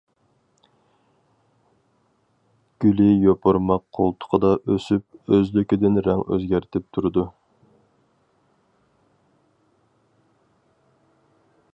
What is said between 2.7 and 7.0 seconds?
گۈلى يوپۇرماق قولتۇقىدا ئۆسۈپ ئۆزلۈكىدىن رەڭ ئۆزگەرتىپ